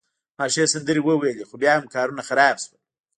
ما 0.37 0.45
ښې 0.53 0.65
سندرې 0.73 1.01
وویلي، 1.03 1.43
خو 1.49 1.55
بیا 1.61 1.73
هم 1.75 1.85
کارونه 1.95 2.21
خراب 2.29 2.55
شول. 2.63 2.77